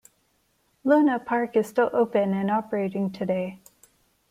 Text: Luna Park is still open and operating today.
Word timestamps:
Luna 0.83 1.19
Park 1.19 1.55
is 1.55 1.67
still 1.67 1.91
open 1.93 2.33
and 2.33 2.49
operating 2.49 3.11
today. 3.11 3.59